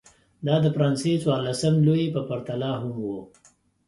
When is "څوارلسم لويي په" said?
1.23-2.21